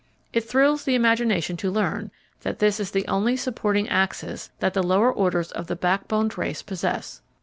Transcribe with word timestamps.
It 0.33 0.49
thrills 0.49 0.83
the 0.83 0.95
imagination 0.95 1.57
to 1.57 1.69
learn 1.69 2.09
that 2.39 2.57
this 2.57 2.79
is 2.79 2.89
the 2.89 3.07
only 3.07 3.37
supporting 3.37 3.87
axis 3.87 4.49
that 4.57 4.73
the 4.73 4.81
lower 4.81 5.13
orders 5.13 5.51
of 5.51 5.67
the 5.67 5.75
backboned 5.75 6.39
race 6.39 6.63
possess. 6.63 7.21